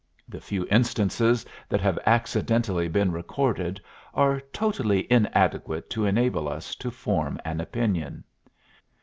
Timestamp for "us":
6.49-6.73